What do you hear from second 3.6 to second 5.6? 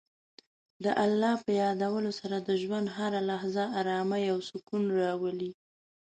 ارامۍ او سکون راولي.